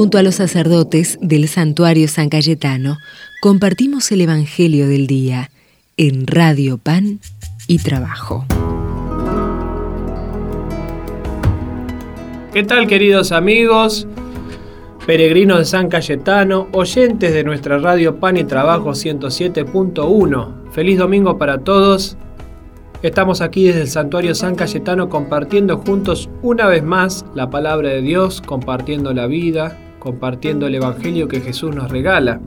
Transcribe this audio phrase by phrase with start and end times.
[0.00, 2.96] Junto a los sacerdotes del santuario San Cayetano,
[3.42, 5.50] compartimos el Evangelio del Día
[5.98, 7.20] en Radio Pan
[7.66, 8.46] y Trabajo.
[12.54, 14.06] ¿Qué tal queridos amigos?
[15.04, 20.72] Peregrinos de San Cayetano, oyentes de nuestra radio Pan y Trabajo 107.1.
[20.72, 22.16] Feliz domingo para todos.
[23.02, 28.00] Estamos aquí desde el Santuario San Cayetano compartiendo juntos una vez más la palabra de
[28.00, 32.40] Dios, compartiendo la vida, compartiendo el Evangelio que Jesús nos regala.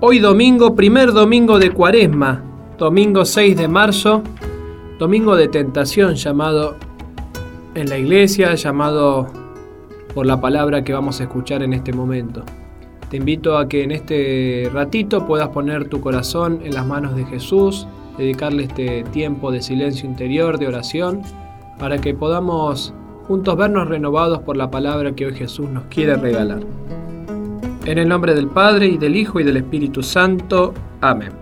[0.00, 2.44] Hoy domingo, primer domingo de Cuaresma,
[2.78, 4.22] domingo 6 de marzo,
[5.00, 6.76] domingo de tentación llamado
[7.74, 9.26] en la iglesia, llamado
[10.14, 12.44] por la palabra que vamos a escuchar en este momento.
[13.10, 17.24] Te invito a que en este ratito puedas poner tu corazón en las manos de
[17.24, 17.88] Jesús,
[18.18, 21.22] dedicarle este tiempo de silencio interior, de oración,
[21.78, 22.92] para que podamos
[23.28, 26.60] juntos vernos renovados por la palabra que hoy Jesús nos quiere regalar.
[27.84, 30.72] En el nombre del Padre y del Hijo y del Espíritu Santo.
[31.02, 31.32] Amén.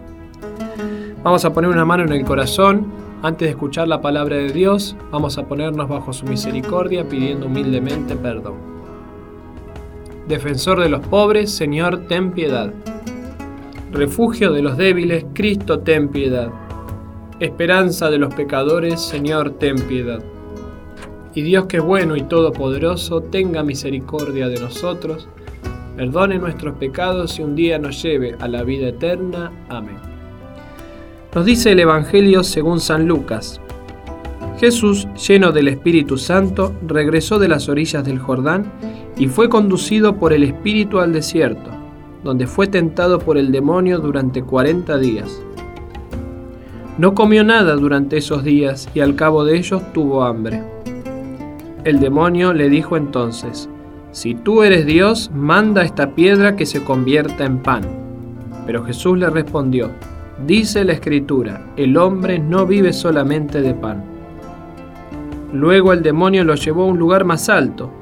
[1.22, 2.86] Vamos a poner una mano en el corazón.
[3.22, 8.16] Antes de escuchar la palabra de Dios, vamos a ponernos bajo su misericordia pidiendo humildemente
[8.16, 8.54] perdón.
[10.26, 12.72] Defensor de los pobres, Señor, ten piedad.
[13.92, 16.50] Refugio de los débiles, Cristo, ten piedad.
[17.38, 20.20] Esperanza de los pecadores, Señor, ten piedad.
[21.36, 25.28] Y Dios que es bueno y todopoderoso, tenga misericordia de nosotros,
[25.94, 29.52] perdone nuestros pecados y un día nos lleve a la vida eterna.
[29.68, 29.98] Amén.
[31.34, 33.60] Nos dice el Evangelio según San Lucas.
[34.58, 38.72] Jesús, lleno del Espíritu Santo, regresó de las orillas del Jordán
[39.18, 41.70] y fue conducido por el Espíritu al desierto,
[42.24, 45.38] donde fue tentado por el demonio durante cuarenta días.
[46.96, 50.75] No comió nada durante esos días y al cabo de ellos tuvo hambre.
[51.86, 53.68] El demonio le dijo entonces,
[54.10, 57.82] Si tú eres Dios, manda esta piedra que se convierta en pan.
[58.66, 59.92] Pero Jesús le respondió,
[60.44, 64.02] Dice la Escritura, el hombre no vive solamente de pan.
[65.52, 67.92] Luego el demonio lo llevó a un lugar más alto,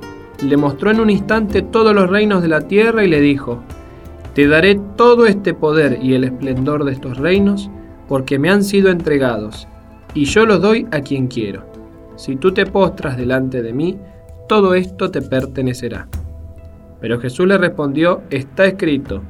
[0.42, 3.60] le mostró en un instante todos los reinos de la tierra y le dijo,
[4.32, 7.68] Te daré todo este poder y el esplendor de estos reinos,
[8.08, 9.68] porque me han sido entregados,
[10.14, 11.73] y yo los doy a quien quiero.
[12.16, 13.98] Si tú te postras delante de mí,
[14.48, 16.08] todo esto te pertenecerá.
[17.00, 19.22] Pero Jesús le respondió, está escrito,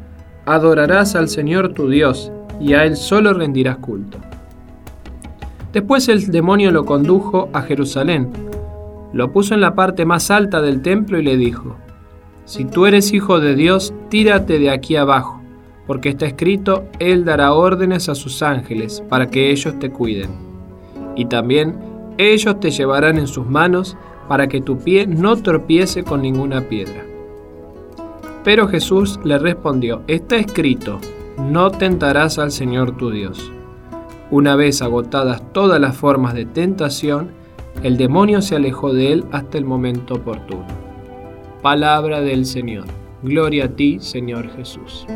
[0.47, 4.19] adorarás al Señor tu Dios, y a Él solo rendirás culto.
[5.73, 8.31] Después el demonio lo condujo a Jerusalén,
[9.13, 11.77] lo puso en la parte más alta del templo y le dijo,
[12.45, 15.45] Si tú eres hijo de Dios, tírate de aquí abajo
[15.87, 20.31] porque está escrito, Él dará órdenes a sus ángeles para que ellos te cuiden.
[21.17, 21.77] Y también
[22.19, 23.97] ellos te llevarán en sus manos
[24.29, 27.05] para que tu pie no tropiece con ninguna piedra.
[28.43, 30.99] Pero Jesús le respondió, está escrito,
[31.39, 33.51] no tentarás al Señor tu Dios.
[34.31, 37.31] Una vez agotadas todas las formas de tentación,
[37.83, 40.67] el demonio se alejó de él hasta el momento oportuno.
[41.63, 42.85] Palabra del Señor.
[43.23, 45.07] Gloria a ti, Señor Jesús.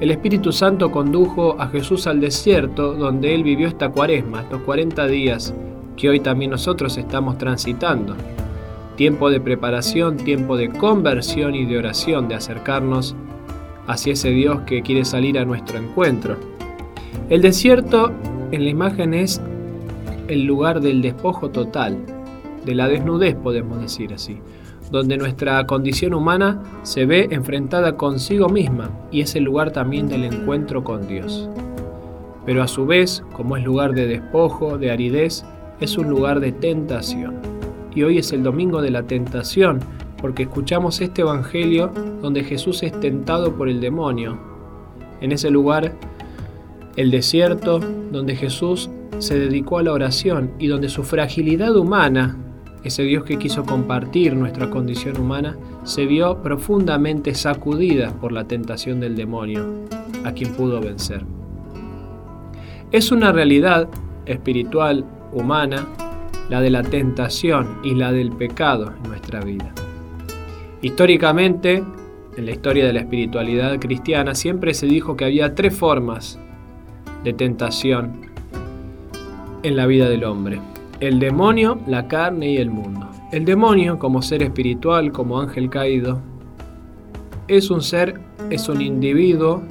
[0.00, 5.06] El Espíritu Santo condujo a Jesús al desierto donde él vivió esta cuaresma, estos 40
[5.06, 5.54] días
[5.94, 8.16] que hoy también nosotros estamos transitando.
[8.96, 13.14] Tiempo de preparación, tiempo de conversión y de oración, de acercarnos
[13.86, 16.38] hacia ese Dios que quiere salir a nuestro encuentro.
[17.28, 18.10] El desierto
[18.52, 19.42] en la imagen es
[20.28, 21.98] el lugar del despojo total,
[22.64, 24.38] de la desnudez podemos decir así
[24.90, 30.24] donde nuestra condición humana se ve enfrentada consigo misma y es el lugar también del
[30.24, 31.48] encuentro con Dios.
[32.44, 35.44] Pero a su vez, como es lugar de despojo, de aridez,
[35.80, 37.36] es un lugar de tentación.
[37.94, 39.80] Y hoy es el domingo de la tentación,
[40.20, 44.38] porque escuchamos este Evangelio donde Jesús es tentado por el demonio.
[45.20, 45.92] En ese lugar,
[46.96, 47.80] el desierto,
[48.10, 52.36] donde Jesús se dedicó a la oración y donde su fragilidad humana
[52.82, 59.00] ese Dios que quiso compartir nuestra condición humana, se vio profundamente sacudida por la tentación
[59.00, 59.66] del demonio,
[60.24, 61.24] a quien pudo vencer.
[62.90, 63.88] Es una realidad
[64.26, 65.86] espiritual, humana,
[66.48, 69.72] la de la tentación y la del pecado en nuestra vida.
[70.82, 71.84] Históricamente,
[72.36, 76.38] en la historia de la espiritualidad cristiana, siempre se dijo que había tres formas
[77.22, 78.22] de tentación
[79.62, 80.60] en la vida del hombre
[81.00, 83.08] el demonio, la carne y el mundo.
[83.32, 86.20] El demonio, como ser espiritual, como ángel caído,
[87.48, 88.20] es un ser,
[88.50, 89.62] es un individuo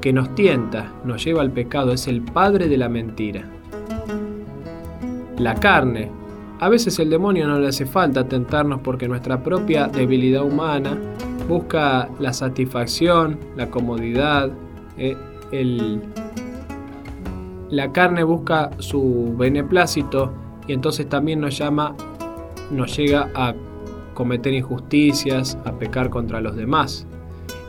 [0.00, 3.44] que nos tienta, nos lleva al pecado, es el padre de la mentira.
[5.36, 6.10] La carne,
[6.60, 10.96] a veces el demonio no le hace falta tentarnos porque nuestra propia debilidad humana
[11.48, 14.50] busca la satisfacción, la comodidad,
[14.96, 15.16] eh,
[15.50, 16.02] el,
[17.70, 20.32] la carne busca su beneplácito
[20.66, 21.94] y entonces también nos llama,
[22.70, 23.54] nos llega a
[24.14, 27.06] cometer injusticias, a pecar contra los demás.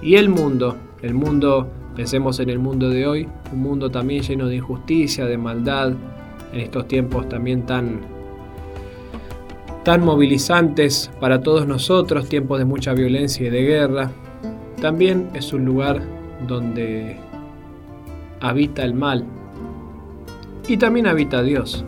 [0.01, 4.47] Y el mundo, el mundo, pensemos en el mundo de hoy, un mundo también lleno
[4.47, 5.94] de injusticia, de maldad,
[6.53, 7.99] en estos tiempos también tan
[9.83, 14.11] tan movilizantes para todos nosotros, tiempos de mucha violencia y de guerra,
[14.81, 16.01] también es un lugar
[16.45, 17.17] donde
[18.41, 19.25] habita el mal
[20.67, 21.85] y también habita Dios.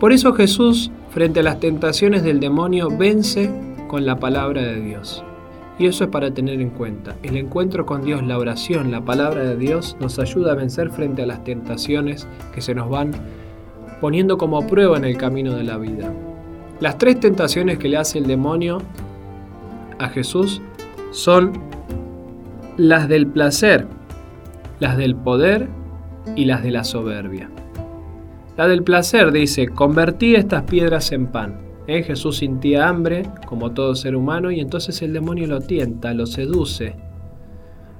[0.00, 3.50] Por eso Jesús, frente a las tentaciones del demonio, vence
[3.88, 5.24] con la palabra de Dios.
[5.78, 7.16] Y eso es para tener en cuenta.
[7.22, 11.22] El encuentro con Dios, la oración, la palabra de Dios nos ayuda a vencer frente
[11.22, 13.12] a las tentaciones que se nos van
[14.00, 16.12] poniendo como prueba en el camino de la vida.
[16.80, 18.82] Las tres tentaciones que le hace el demonio
[19.98, 20.60] a Jesús
[21.10, 21.52] son
[22.76, 23.86] las del placer,
[24.80, 25.68] las del poder
[26.36, 27.50] y las de la soberbia.
[28.56, 31.58] La del placer dice, convertí estas piedras en pan.
[31.86, 36.96] Jesús sentía hambre, como todo ser humano, y entonces el demonio lo tienta, lo seduce,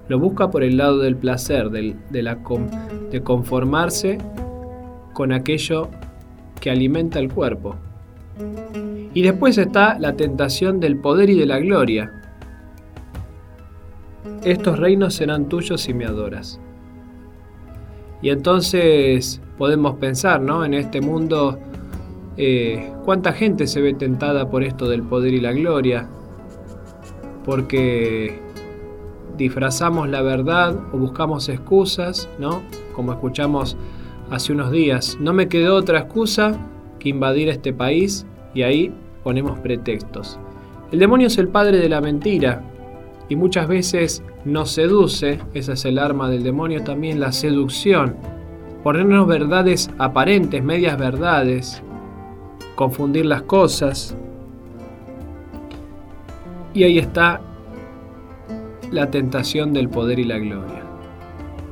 [0.09, 2.39] lo busca por el lado del placer, de, la,
[3.11, 4.19] de conformarse
[5.13, 5.89] con aquello
[6.61, 7.77] que alimenta el cuerpo.
[9.13, 12.11] Y después está la tentación del poder y de la gloria.
[14.45, 16.61] Estos reinos serán tuyos si me adoras.
[18.25, 20.65] Y entonces podemos pensar, ¿no?
[20.65, 21.59] En este mundo,
[22.39, 26.09] eh, ¿cuánta gente se ve tentada por esto del poder y la gloria?
[27.45, 28.41] Porque
[29.37, 32.63] disfrazamos la verdad o buscamos excusas, ¿no?
[32.97, 33.77] Como escuchamos
[34.31, 35.19] hace unos días.
[35.21, 36.59] No me quedó otra excusa
[37.05, 38.91] invadir este país y ahí
[39.23, 40.39] ponemos pretextos.
[40.91, 42.63] El demonio es el padre de la mentira
[43.29, 48.17] y muchas veces nos seduce, esa es el arma del demonio también, la seducción,
[48.83, 51.83] ponernos verdades aparentes, medias verdades,
[52.75, 54.17] confundir las cosas.
[56.75, 57.41] Y ahí está
[58.91, 60.83] la tentación del poder y la gloria.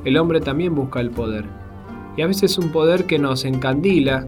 [0.05, 1.45] El hombre también busca el poder.
[2.17, 4.27] Y a veces un poder que nos encandila,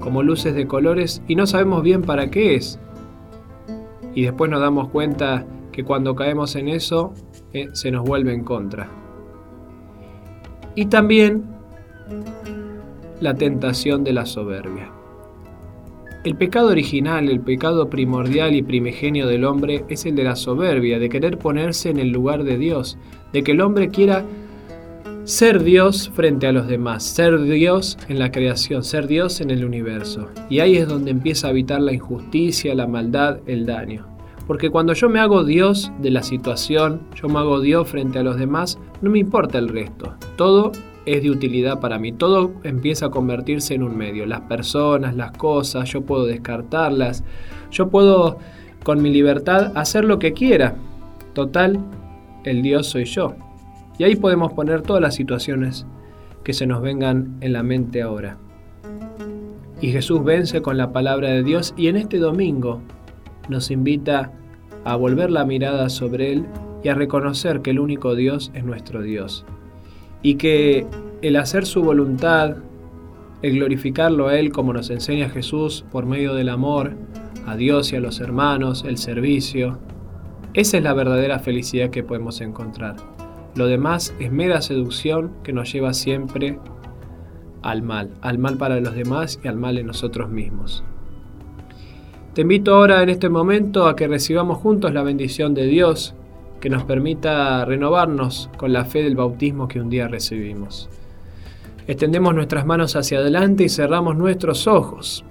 [0.00, 2.78] como luces de colores y no sabemos bien para qué es.
[4.14, 7.14] Y después nos damos cuenta que cuando caemos en eso
[7.72, 8.88] se nos vuelve en contra.
[10.74, 11.44] Y también
[13.20, 14.90] la tentación de la soberbia.
[16.24, 20.98] El pecado original, el pecado primordial y primigenio del hombre es el de la soberbia,
[20.98, 22.96] de querer ponerse en el lugar de Dios,
[23.32, 24.24] de que el hombre quiera
[25.24, 29.64] ser Dios frente a los demás, ser Dios en la creación, ser Dios en el
[29.64, 30.30] universo.
[30.48, 34.13] Y ahí es donde empieza a habitar la injusticia, la maldad, el daño.
[34.46, 38.22] Porque cuando yo me hago Dios de la situación, yo me hago Dios frente a
[38.22, 40.14] los demás, no me importa el resto.
[40.36, 40.72] Todo
[41.06, 42.12] es de utilidad para mí.
[42.12, 44.26] Todo empieza a convertirse en un medio.
[44.26, 47.24] Las personas, las cosas, yo puedo descartarlas.
[47.70, 48.38] Yo puedo,
[48.82, 50.76] con mi libertad, hacer lo que quiera.
[51.32, 51.78] Total,
[52.44, 53.34] el Dios soy yo.
[53.98, 55.86] Y ahí podemos poner todas las situaciones
[56.42, 58.38] que se nos vengan en la mente ahora.
[59.80, 62.80] Y Jesús vence con la palabra de Dios y en este domingo
[63.48, 64.32] nos invita
[64.84, 66.46] a volver la mirada sobre Él
[66.82, 69.44] y a reconocer que el único Dios es nuestro Dios.
[70.22, 70.86] Y que
[71.22, 72.56] el hacer su voluntad,
[73.42, 76.92] el glorificarlo a Él como nos enseña Jesús por medio del amor
[77.46, 79.78] a Dios y a los hermanos, el servicio,
[80.54, 82.96] esa es la verdadera felicidad que podemos encontrar.
[83.54, 86.58] Lo demás es mera seducción que nos lleva siempre
[87.62, 90.84] al mal, al mal para los demás y al mal en nosotros mismos.
[92.34, 96.16] Te invito ahora en este momento a que recibamos juntos la bendición de Dios
[96.60, 100.90] que nos permita renovarnos con la fe del bautismo que un día recibimos.
[101.86, 105.24] Extendemos nuestras manos hacia adelante y cerramos nuestros ojos.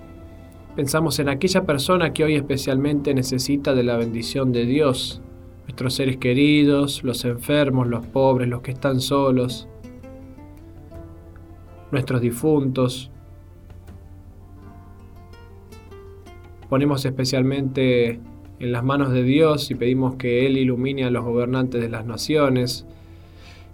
[0.77, 5.22] Pensamos en aquella persona que hoy especialmente necesita de la bendición de Dios
[5.63, 9.67] nuestros seres queridos, los enfermos, los pobres, los que están solos,
[11.91, 13.12] nuestros difuntos.
[16.73, 18.19] Ponemos especialmente
[18.57, 22.07] en las manos de Dios y pedimos que Él ilumine a los gobernantes de las
[22.07, 22.87] naciones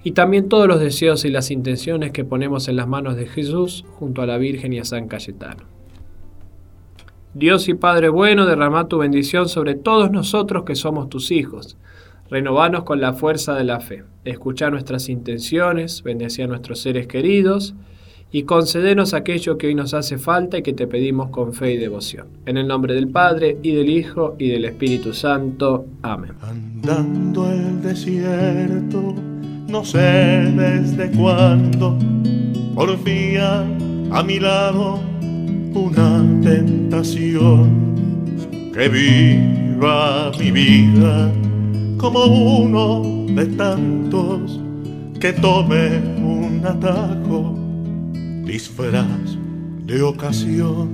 [0.03, 3.85] y también todos los deseos y las intenciones que ponemos en las manos de Jesús
[3.93, 5.63] junto a la Virgen y a San Cayetano.
[7.33, 11.77] Dios y Padre bueno, derrama tu bendición sobre todos nosotros que somos tus hijos.
[12.29, 14.03] Renovanos con la fuerza de la fe.
[14.25, 17.75] Escucha nuestras intenciones, bendecí a nuestros seres queridos
[18.31, 21.77] y concedernos aquello que hoy nos hace falta y que te pedimos con fe y
[21.77, 22.27] devoción.
[22.45, 25.86] En el nombre del Padre, y del Hijo, y del Espíritu Santo.
[26.03, 26.33] Amén.
[26.41, 29.15] Andando el desierto,
[29.67, 30.00] no sé
[30.55, 31.98] desde cuándo,
[32.75, 33.62] porfía
[34.12, 35.00] a mi lado
[35.74, 37.95] una tentación
[38.74, 41.31] que viva mi vida
[41.98, 43.01] como uno
[43.33, 44.59] de tantos
[45.19, 47.58] que tome un atajo
[48.59, 49.37] disfraz
[49.85, 50.89] de ocasión.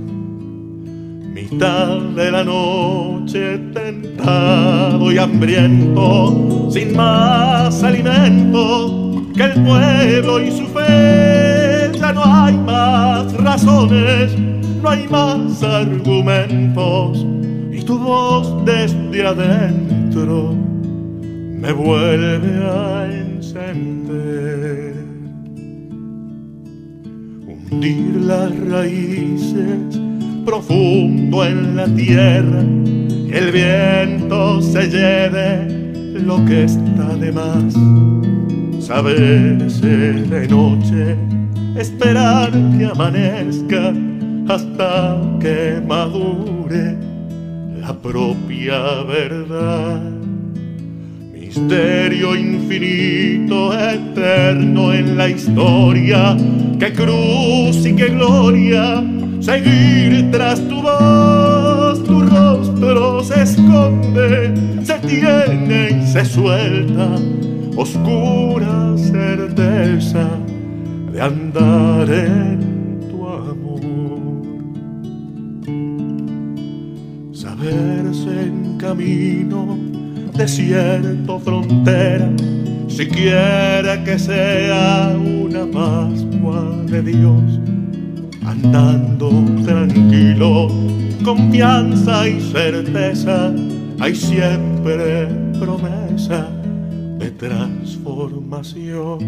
[1.34, 10.66] Mitad de la noche tentado y hambriento, sin más alimento que el pueblo y su
[10.68, 11.90] fe.
[11.98, 14.38] Ya no hay más razones,
[14.80, 17.26] no hay más argumentos,
[17.72, 20.54] y tu voz desde adentro
[21.62, 25.05] me vuelve a encender
[27.76, 30.00] hundir las raíces
[30.46, 32.62] profundo en la tierra,
[33.28, 37.74] que el viento se lleve lo que está de más.
[38.82, 41.16] Saberse de noche,
[41.76, 43.92] esperar que amanezca
[44.48, 46.96] hasta que madure
[47.80, 50.15] la propia verdad
[51.46, 56.36] misterio infinito, eterno en la historia,
[56.78, 59.04] que cruz y que gloria,
[59.40, 67.14] seguir tras tu voz, tu rostro se esconde, se tiene y se suelta,
[67.76, 70.28] oscura certeza
[71.12, 73.80] de andar en tu amor.
[77.32, 79.78] Saberse en camino
[80.36, 82.30] desierto, frontera,
[82.88, 87.60] si quiere que sea una Pascua de Dios,
[88.44, 89.30] andando
[89.64, 90.68] tranquilo,
[91.24, 93.54] confianza y certeza,
[93.98, 95.26] hay siempre
[95.58, 96.48] promesa
[97.18, 99.18] de transformación.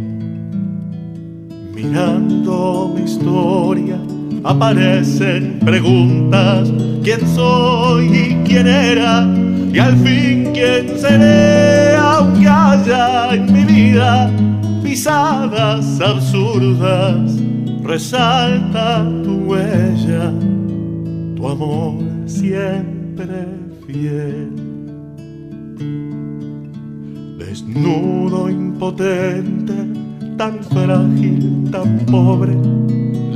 [1.74, 3.98] Mirando mi historia,
[4.44, 6.70] aparecen preguntas,
[7.02, 9.26] ¿quién soy y quién era?
[9.72, 14.30] y al fin quién seré, aunque haya en mi vida
[14.82, 17.38] pisadas absurdas,
[17.82, 20.32] resalta tu huella,
[21.36, 21.94] tu amor
[22.26, 23.46] siempre
[23.86, 24.50] fiel.
[27.38, 29.74] Desnudo, impotente,
[30.36, 32.56] tan frágil, tan pobre,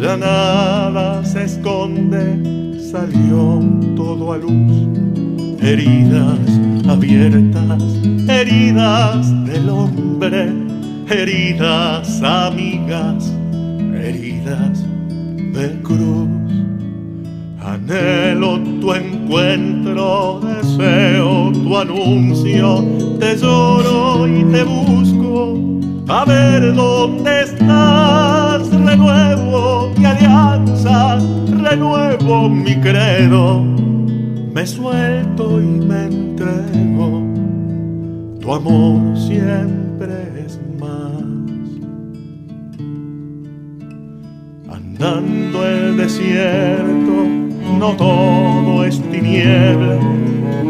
[0.00, 3.60] ya nada se esconde, salió
[3.96, 4.88] todo a luz
[5.60, 7.82] heridas abiertas,
[8.28, 10.52] heridas del hombre,
[11.08, 13.32] heridas amigas,
[13.94, 14.84] heridas
[15.54, 16.28] de cruz.
[17.64, 22.84] Anhelo tu encuentro, deseo tu anuncio,
[23.18, 25.58] te lloro y te busco,
[26.08, 31.18] a ver dónde estás, renuevo mi alianza,
[31.62, 33.72] renuevo mi credo
[34.52, 36.21] me suelto y me
[38.40, 41.22] tu amor siempre es más.
[44.68, 47.14] Andando el desierto,
[47.78, 49.98] no todo es tiniebla,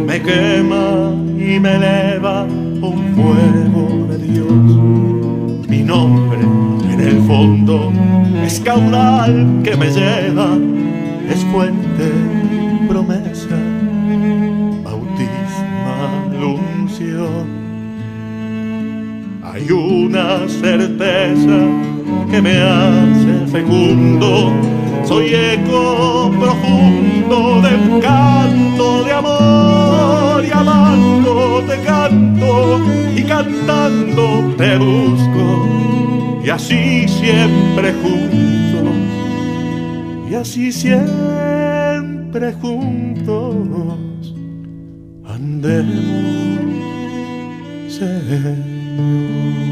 [0.06, 5.68] me quema y me eleva un fuego de Dios.
[5.68, 6.40] Mi nombre
[6.92, 7.92] en el fondo
[8.44, 10.58] es caudal que me lleva,
[11.30, 12.21] es fuente
[19.72, 21.58] una certeza
[22.30, 24.52] que me hace fecundo,
[25.04, 32.80] soy eco profundo de un canto de amor y amando te canto
[33.16, 35.68] y cantando te busco.
[36.44, 38.52] Y así siempre juntos
[40.30, 44.34] y así siempre juntos
[45.26, 46.32] andemos
[48.92, 49.71] you.